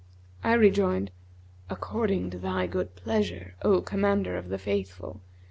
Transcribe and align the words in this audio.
I 0.43 0.53
rejoined, 0.53 1.11
'According 1.69 2.31
to 2.31 2.39
thy 2.39 2.65
good 2.65 2.95
pleasure, 2.95 3.53
O 3.61 3.81
Commander 3.81 4.35
of 4.35 4.49
the 4.49 4.57
Faithful! 4.57 5.21